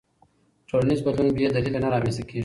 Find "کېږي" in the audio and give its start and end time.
2.29-2.39